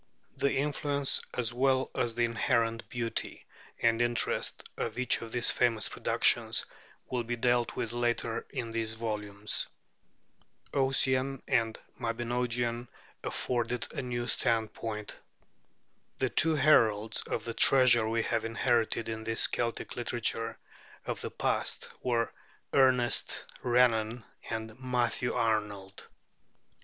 The 0.35 0.55
influence, 0.55 1.21
as 1.35 1.53
well 1.53 1.91
as 1.95 2.15
the 2.15 2.25
inherent 2.25 2.89
beauty 2.89 3.45
and 3.79 4.01
interest, 4.01 4.67
of 4.75 4.97
each 4.97 5.21
of 5.21 5.31
these 5.31 5.51
famous 5.51 5.87
productions 5.87 6.65
will 7.11 7.21
be 7.21 7.35
dealt 7.35 7.75
with 7.75 7.91
later 7.93 8.47
in 8.49 8.71
these 8.71 8.95
volumes. 8.95 9.67
'Ossian' 10.73 11.43
and 11.47 11.75
the 11.75 12.01
'Mabinogion' 12.03 12.87
afforded 13.23 13.93
a 13.93 14.01
new 14.01 14.27
standpoint. 14.27 15.19
The 16.17 16.29
two 16.31 16.55
heralds 16.55 17.21
of 17.27 17.45
the 17.45 17.53
treasure 17.53 18.09
we 18.09 18.23
have 18.23 18.43
inherited 18.43 19.07
in 19.07 19.23
this 19.23 19.45
Celtic 19.45 19.95
literature 19.95 20.57
of 21.05 21.21
the 21.21 21.29
past 21.29 21.91
were 22.01 22.33
Ernest 22.73 23.45
Renan 23.61 24.23
and 24.49 24.79
Matthew 24.79 25.31
Arnold. 25.31 26.07